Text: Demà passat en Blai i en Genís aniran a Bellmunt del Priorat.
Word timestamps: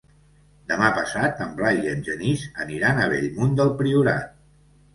Demà 0.71 0.87
passat 0.99 1.43
en 1.45 1.51
Blai 1.59 1.77
i 1.83 1.93
en 1.93 2.01
Genís 2.09 2.47
aniran 2.65 3.05
a 3.05 3.07
Bellmunt 3.15 3.55
del 3.63 3.73
Priorat. 3.83 4.37